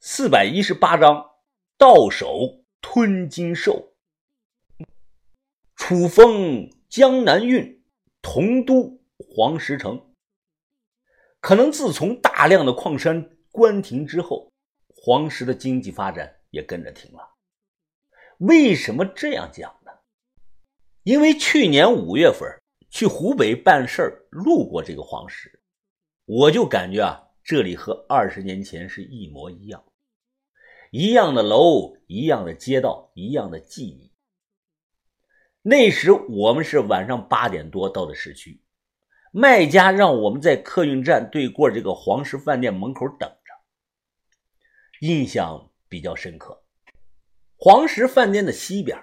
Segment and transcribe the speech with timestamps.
[0.00, 1.28] 四百一十八章，
[1.76, 3.94] 到手吞金兽。
[5.74, 7.82] 楚风江南运，
[8.22, 10.14] 同都黄石城。
[11.40, 14.52] 可能自从大量的矿山关停之后，
[14.88, 17.34] 黄石的经济发展也跟着停了。
[18.38, 19.90] 为什么这样讲呢？
[21.02, 22.48] 因为去年五月份
[22.88, 25.60] 去湖北办事儿，路过这个黄石，
[26.24, 27.24] 我就感觉啊。
[27.42, 29.82] 这里和二十年前是一模一样，
[30.90, 34.10] 一样的楼，一样的街道，一样的记忆。
[35.62, 38.62] 那时我们是晚上八点多到的市区，
[39.32, 46.62] 卖家让我们在客运站对过这个黄石饭店门口等着，印象比较深刻。
[47.56, 48.98] 黄石饭店的西边，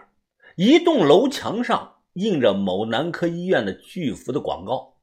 [0.55, 4.98] 一栋楼墙上印着某男科医院的巨幅的广告，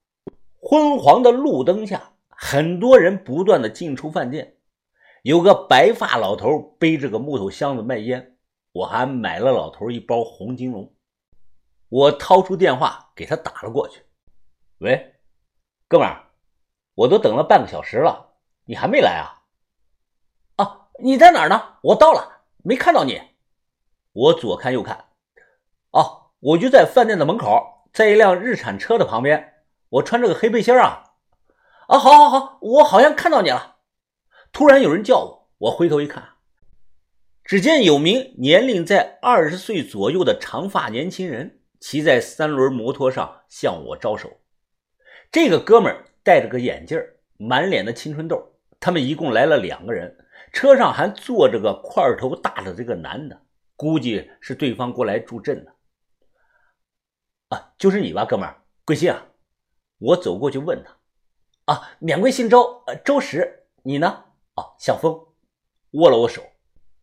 [0.58, 2.08] 昏黄的路灯下。
[2.44, 4.56] 很多人不断的进出饭店，
[5.22, 8.36] 有个白发老头背着个木头箱子卖烟，
[8.72, 10.92] 我还买了老头一包红金龙。
[11.88, 14.02] 我掏出电话给他打了过去
[14.78, 15.14] ：“喂，
[15.86, 16.24] 哥们儿，
[16.96, 19.46] 我都等了半个小时了，你还没来啊
[20.56, 21.76] ？”“啊，你在哪儿呢？
[21.82, 23.22] 我到了，没看到你。”
[24.12, 25.06] 我左看右看，
[25.92, 29.62] 哦，我就在饭店的门口，在一辆日产车的旁边。
[29.88, 31.14] 我穿着个黑背心啊。
[31.86, 33.71] 啊，好，好，好，我好像看到你了。
[34.52, 36.34] 突然有人叫我，我回头一看，
[37.42, 44.40] 只见有名年龄在二十岁左右的长发年轻人骑在三轮摩托上向我招手。
[45.30, 47.02] 这个哥们戴着个眼镜，
[47.38, 48.52] 满脸的青春痘。
[48.78, 50.14] 他们一共来了两个人，
[50.52, 53.40] 车上还坐着个块头大的这个男的，
[53.74, 55.72] 估计是对方过来助阵的。
[57.48, 59.28] 啊，就是你吧，哥们儿，贵姓啊？
[59.98, 61.72] 我走过去问他。
[61.72, 64.24] 啊，免贵姓周，呃，周石，你呢？
[64.54, 65.12] 哦，向风，
[65.92, 66.42] 握了握手，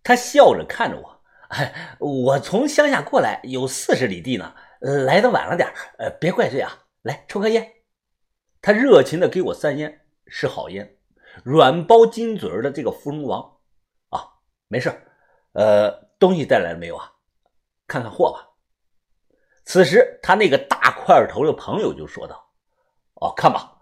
[0.03, 1.21] 他笑着看着我。
[1.49, 6.85] 哎，我从乡下过来，有四十里地呢，来的晚了点呃，别怪罪啊。
[7.01, 7.73] 来，抽根烟。
[8.61, 10.97] 他热情的给我塞烟，是好烟，
[11.43, 13.41] 软包金嘴的这个芙蓉王。
[14.09, 14.27] 啊，
[14.67, 14.91] 没事
[15.53, 15.89] 呃，
[16.19, 17.11] 东西带来了没有啊？
[17.87, 18.47] 看看货吧。
[19.65, 22.51] 此时，他那个大块头的朋友就说道
[23.21, 23.75] ：“哦，看吧。”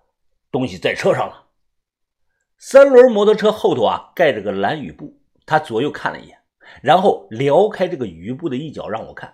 [0.51, 1.46] 东西在车上了。
[2.59, 6.39] 三轮摩托车后头啊盖着个蓝雨布，他左右看了一眼，
[6.81, 9.33] 然后撩开这个雨布的一角让我看。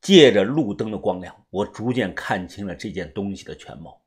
[0.00, 4.00] 借着路灯的光亮，我逐渐看清了这件东西的全貌。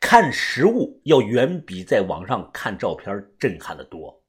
[0.00, 4.22] 看实物要远比在网上看照片震撼的多。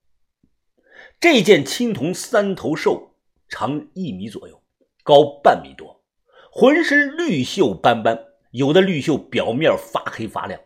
[1.19, 3.15] 这件青铜三头兽
[3.47, 4.61] 长一米左右，
[5.03, 6.03] 高半米多，
[6.51, 8.19] 浑身绿锈斑斑，
[8.51, 10.59] 有的绿锈表面发黑发亮。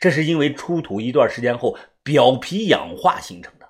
[0.00, 3.68] 这是因为出土一段时间后表皮氧化形成的。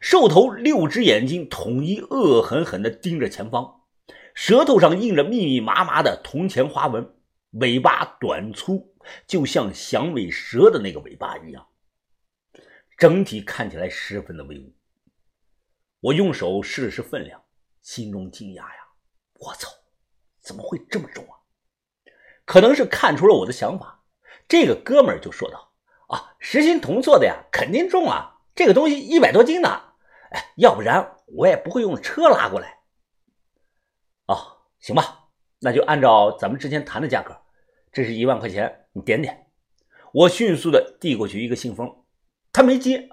[0.00, 3.82] 兽头六只眼睛统一恶狠狠地盯着前方，
[4.34, 7.14] 舌头上印着密密麻麻的铜钱花纹，
[7.50, 8.96] 尾巴短粗，
[9.26, 11.68] 就像响尾蛇的那个尾巴一样。
[12.96, 14.74] 整体看起来十分的威武。
[16.00, 17.40] 我用手试了试分量，
[17.82, 18.88] 心中惊讶呀！
[19.34, 19.68] 我操，
[20.40, 21.36] 怎么会这么重啊？
[22.44, 24.01] 可能是看出了我的想法。
[24.52, 25.72] 这个哥们儿就说道
[26.12, 28.42] ：“啊，实心铜做的呀，肯定重啊！
[28.54, 29.94] 这个东西一百多斤呢，
[30.30, 32.80] 哎，要不然我也不会用车拉过来。”
[34.28, 35.30] 哦，行吧，
[35.60, 37.34] 那就按照咱们之前谈的价格，
[37.92, 39.46] 这是一万块钱，你点点。
[40.12, 42.04] 我迅速的递过去一个信封，
[42.52, 43.08] 他没接，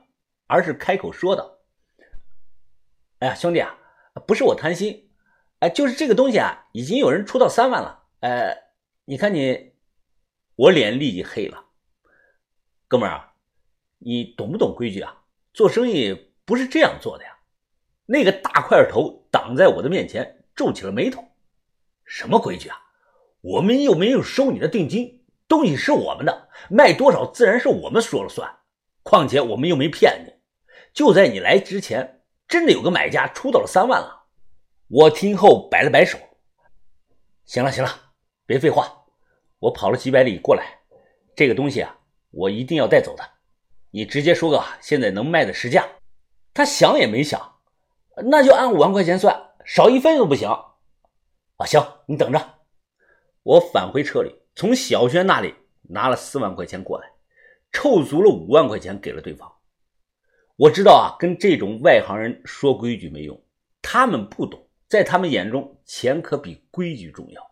[0.48, 1.60] 而是开口说道
[3.20, 3.78] ：“哎呀，兄弟啊，
[4.28, 5.10] 不是我贪心，
[5.60, 8.58] 哎，就是这个东西啊，已经有人出到三万了，呃，
[9.06, 9.69] 你看你。”
[10.60, 11.68] 我脸立即黑了，
[12.90, 13.34] 哥们儿啊，
[14.00, 15.24] 你懂不懂规矩啊？
[15.54, 17.38] 做生意不是这样做的呀！
[18.06, 21.24] 那个大块头挡在我的面前，皱起了眉头。
[22.04, 22.78] 什么规矩啊？
[23.40, 28.58] 我们又没有收你的定金，东西是我们的，卖多少自然是我们说了算。
[29.02, 30.34] 况且我们又没骗你，
[30.92, 34.26] 就在你来之前，真的有个买家出到了三万了。
[34.90, 36.20] 我听后摆了摆手，
[37.46, 38.12] 行了行了，
[38.46, 38.99] 别废话。
[39.60, 40.80] 我跑了几百里过来，
[41.36, 42.00] 这个东西啊，
[42.32, 43.24] 我一定要带走的。
[43.92, 45.88] 你直接说个现在能卖的实价。
[46.54, 47.60] 他想也没想，
[48.26, 50.50] 那就按五万块钱算，少一分都不行。
[50.50, 52.60] 啊，行，你等着。
[53.44, 55.54] 我返回车里，从小轩那里
[55.90, 57.08] 拿了四万块钱过来，
[57.72, 59.52] 凑足了五万块钱给了对方。
[60.56, 63.42] 我知道啊，跟这种外行人说规矩没用，
[63.82, 67.49] 他们不懂，在他们眼中，钱可比规矩重要。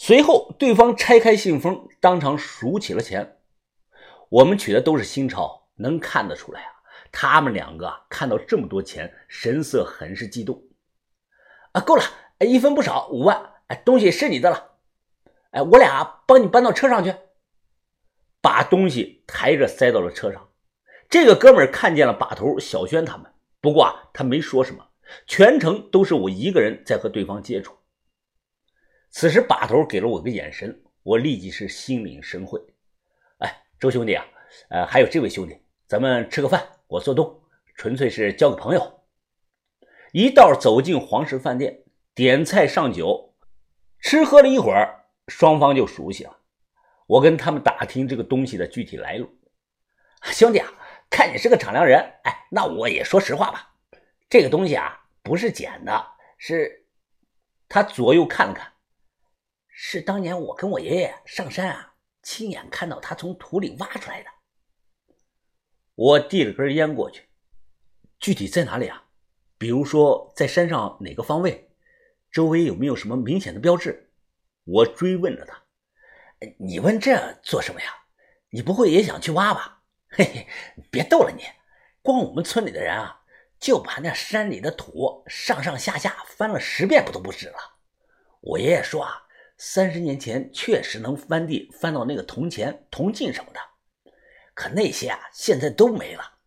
[0.00, 3.40] 随后，对方拆开信封，当场数起了钱。
[4.28, 6.70] 我们取的都是新钞，能看得出来啊，
[7.10, 10.62] 他们两个看到这么多钱，神色很是激动。
[11.72, 12.04] 啊，够了，
[12.46, 13.54] 一分不少，五万。
[13.66, 14.76] 哎，东西是你的了。
[15.50, 17.12] 哎，我俩帮你搬到车上去，
[18.40, 20.48] 把东西抬着塞到了车上。
[21.10, 24.90] 这个哥们看见了把头小轩他们，不过啊，他没说什么，
[25.26, 27.76] 全程都是我一个人在和对方接触。
[29.18, 32.62] 此时把头给了我个眼神，我立即是心领神会。
[33.38, 34.24] 哎，周兄弟啊，
[34.70, 37.42] 呃，还有这位兄弟，咱们吃个饭，我做东，
[37.74, 39.00] 纯粹是交个朋友。
[40.12, 41.82] 一道走进黄石饭店，
[42.14, 43.34] 点菜上酒，
[43.98, 46.38] 吃喝了一会儿，双方就熟悉了。
[47.08, 49.28] 我跟他们打听这个东西的具体来路，
[50.26, 50.72] 兄弟啊。
[51.10, 53.74] 看你是个敞亮人，哎，那我也说实话吧，
[54.30, 56.06] 这个东西啊不是捡的，
[56.36, 56.86] 是……
[57.68, 58.72] 他左右看了看，
[59.80, 64.28] 是当年我跟我爷爷上山啊，亲眼看到他从土里挖出来的。
[65.94, 67.28] 我递了根烟过去，
[68.18, 69.04] 具体在哪里啊？
[69.56, 71.70] 比如说在山上哪个方位，
[72.32, 74.10] 周围有没有什么明显的标志？
[74.64, 75.62] 我追问着他。
[76.58, 77.86] 你问这做什么呀？
[78.50, 79.84] 你不会也想去挖吧？
[80.08, 80.48] 嘿嘿，
[80.90, 81.44] 别逗了你！
[82.02, 83.22] 光我们村里的人啊，
[83.60, 87.56] 就把那山里的土上上下下翻了十遍不都不止了。
[88.40, 89.27] 我爷爷说啊，
[89.58, 93.60] 三十年前确实能翻地翻到那个铜钱、铜镜什么的，
[94.54, 96.38] 可那些啊现在都没了。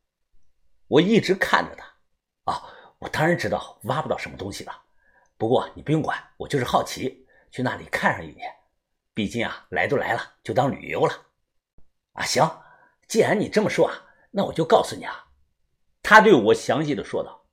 [0.87, 1.85] 我一直看着他，
[2.51, 4.83] 啊，我当然知道挖不到什么东西了。
[5.37, 8.55] 不过你不用管，我就是好奇，去那里看上一眼。
[9.13, 11.13] 毕竟啊，来都来了，就当旅游了。
[12.13, 12.49] 啊，行。
[13.09, 13.93] 既然你这么说啊，
[14.31, 15.27] 那我就告诉你啊。
[16.01, 17.45] 他对我详细的说道，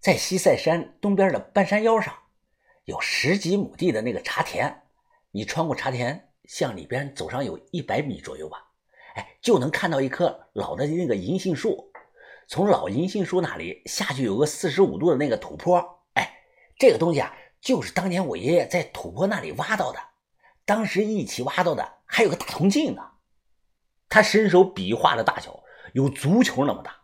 [0.00, 2.12] 在西塞山东边的半山腰上，
[2.84, 4.87] 有十几亩地的那个茶田，
[5.30, 8.64] 你穿过茶田，向里边走上有一百米左右吧，
[9.14, 11.92] 哎，就能看到一棵老的那个银杏树。
[12.46, 16.32] 从老银杏树那里下去有个四十五度的那个土坡，哎，
[16.78, 19.98] 这个东西啊，就是当年我爷爷在土坡那里挖到的，
[20.64, 23.02] 当时一起挖到的，还有个大铜镜呢。
[24.08, 27.02] 他伸手比划的大小有足球那么大，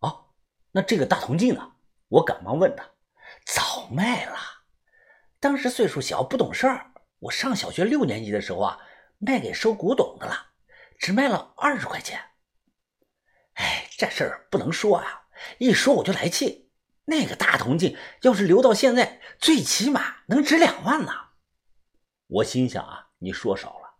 [0.00, 0.26] 啊，
[0.72, 1.72] 那这个大铜镜呢？
[2.08, 2.84] 我赶忙问他，
[3.46, 4.36] 早卖了。
[5.40, 6.92] 当时岁数小，不懂事儿。
[7.20, 8.78] 我上小学六年级的时候啊，
[9.18, 10.48] 卖给收古董的了，
[10.98, 12.20] 只卖了二十块钱。
[13.54, 15.28] 哎，这事儿不能说啊，
[15.58, 16.70] 一说我就来气。
[17.06, 21.12] 那个大铜镜要是留到现在，最起码能值两万呢。
[22.26, 23.94] 我心想啊，你说少了。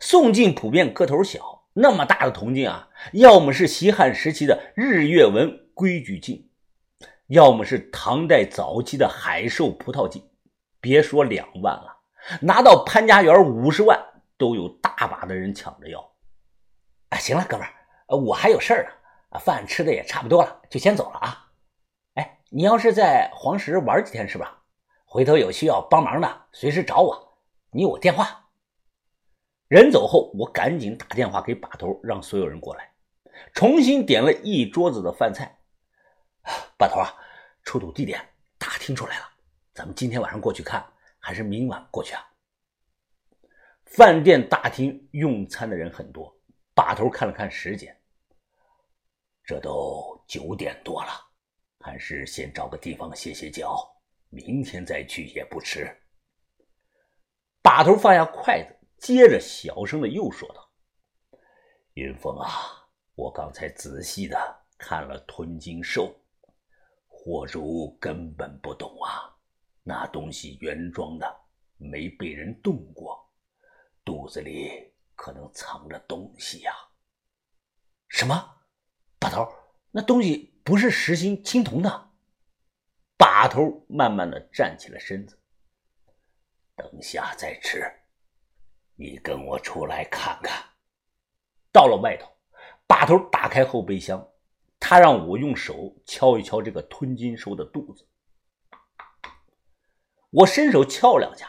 [0.00, 6.50] 宋镜普遍个头小，那么大的铜镜啊，要么是西汉时期的日月纹规矩镜，
[7.26, 10.30] 要么是唐代早期的海兽葡萄镜。
[10.80, 11.91] 别说两万了，
[12.40, 14.00] 拿到潘家园五十万
[14.36, 16.00] 都有大把的人抢着要。
[17.10, 18.90] 啊，行了，哥们儿，我还有事儿呢，
[19.30, 21.50] 啊，饭吃的也差不多了，就先走了啊。
[22.14, 24.62] 哎，你要是在黄石玩几天是吧？
[25.04, 27.38] 回头有需要帮忙的，随时找我，
[27.70, 28.48] 你有我电话。
[29.68, 32.92] 人走后，我赶紧打电话给把头，让所有人过来，
[33.52, 35.58] 重新点了一桌子的饭菜。
[36.78, 37.12] 把头啊，
[37.62, 38.20] 出土地点
[38.58, 39.24] 打听出来了，
[39.74, 40.84] 咱们今天晚上过去看，
[41.22, 42.22] 还是明晚过去啊？
[43.86, 46.34] 饭店大厅用餐的人很多，
[46.74, 47.98] 把头看了看时间，
[49.44, 51.10] 这都九点多了，
[51.80, 53.88] 还是先找个地方歇歇脚，
[54.28, 55.88] 明天再去也不迟。
[57.62, 58.78] 把头放下筷子。
[58.98, 60.70] 接着小声的又说道
[61.94, 66.14] ：“云峰啊，我刚才仔细的看了吞金兽，
[67.08, 69.31] 霍如根本不懂啊，
[69.82, 71.40] 那东西原装的，
[71.76, 73.28] 没被人动过，
[74.04, 76.72] 肚子里可能藏着东西呀。
[78.08, 78.62] 什么？
[79.18, 79.52] 把头，
[79.90, 82.10] 那东西不是实心青铜的？
[83.16, 85.38] 把头慢慢的站起了身子，
[86.76, 87.82] 等下再吃。”
[88.94, 90.62] 你跟我出来看看。
[91.72, 92.30] 到了外头，
[92.86, 94.28] 把头打开后备箱，
[94.78, 98.06] 他让我用手敲一敲这个吞金兽的肚子。
[100.32, 101.46] 我伸手敲两下，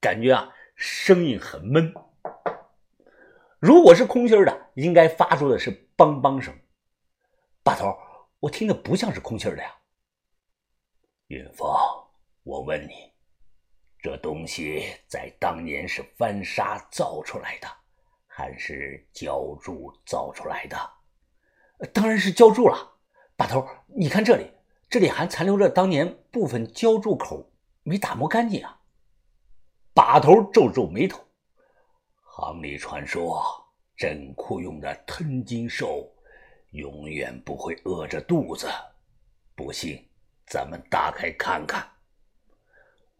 [0.00, 1.94] 感觉啊，声音很闷。
[3.60, 6.52] 如果是空心的，应该发出的是梆梆声。
[7.62, 7.96] 把头，
[8.40, 9.72] 我听的不像是空心的呀。
[11.28, 11.68] 云峰，
[12.42, 13.12] 我问你。
[14.00, 17.68] 这东西在当年是翻砂造出来的，
[18.26, 20.76] 还是浇铸造出来的？
[21.92, 22.96] 当然是浇铸了。
[23.36, 24.50] 把头，你看这里，
[24.90, 27.52] 这里还残留着当年部分浇铸口
[27.84, 28.80] 没打磨干净啊。
[29.94, 31.24] 把头皱皱眉头。
[32.24, 33.40] 行里传说，
[33.96, 36.12] 镇库用的吞金兽
[36.70, 38.68] 永远不会饿着肚子。
[39.54, 40.04] 不信，
[40.46, 41.88] 咱们打开看看。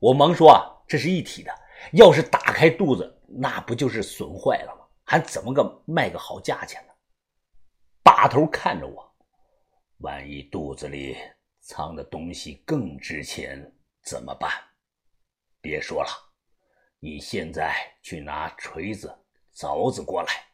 [0.01, 1.55] 我忙说啊，这是一体的，
[1.93, 4.85] 要是打开肚子，那不就是损坏了吗？
[5.05, 6.93] 还怎么个卖个好价钱呢？
[8.03, 9.15] 把头看着我，
[9.99, 11.17] 万一肚子里
[11.61, 13.73] 藏的东西更值钱
[14.05, 14.53] 怎么办？
[15.61, 16.11] 别说了，
[17.01, 19.11] 你现在去拿锤子、
[19.57, 20.45] 凿子过来。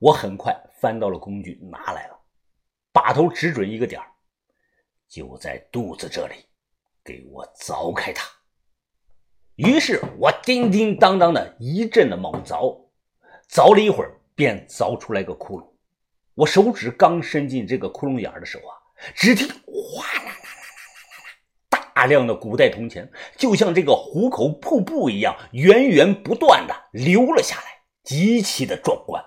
[0.00, 2.20] 我很快翻到了工具，拿来了。
[2.92, 4.10] 把头指准一个点儿
[5.08, 6.34] 就在肚子这里，
[7.04, 8.28] 给我凿开它。
[9.54, 12.88] 于是我叮叮当当的一阵的猛凿，
[13.48, 15.72] 凿了一会儿，便凿出来个窟窿。
[16.34, 18.76] 我手指刚伸进这个窟窿眼的时候啊，
[19.14, 20.34] 只听哗啦，
[22.00, 27.64] 大量的古代铜钱就像这个壶口瀑布一样，源源不断的流了下来，
[28.02, 29.22] 极其的壮观。